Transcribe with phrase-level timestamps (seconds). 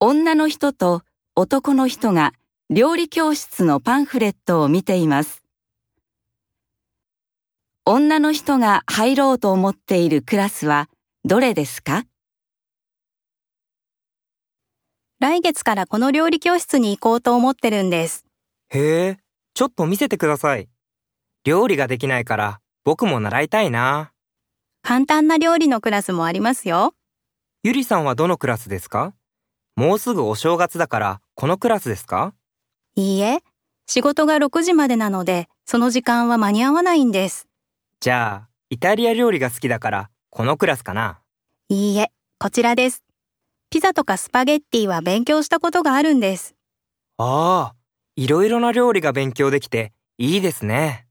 [0.00, 1.02] 女の人と
[1.34, 2.32] 男の人が
[2.70, 5.42] 料理教室のパンフレットを見ています。
[7.84, 10.88] 女の人が入ろうと思っているクラスは
[11.24, 12.04] どれですか？
[15.18, 18.24] 来月からこの料理教室に行こうと思ってるんです。
[18.68, 19.18] へえ、
[19.52, 20.68] ちょっと見せてください。
[21.42, 24.12] 料理ができないから僕も習いたいな。
[24.82, 26.94] 簡単な料理のクラスもありますよ。
[27.64, 29.12] ゆりさんはどのクラスですか？
[29.78, 32.34] もうすぐお正月だからこのクラスですか？
[32.96, 33.38] いいえ、
[33.86, 37.46] 仕事が6時までなので、その時間は間に合わないんです。
[38.00, 41.20] じゃあ、イタリア料理が好きだからこのクラスかな？
[41.68, 43.04] いいえ、こちらです。
[43.70, 46.56] ピザとかスパゲッティは勉強したことがあるんです。
[47.18, 47.74] ああ、
[48.16, 51.06] いろいろな料理が勉強できていいですね。